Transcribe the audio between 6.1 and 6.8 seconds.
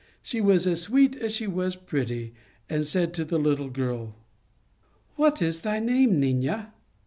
nina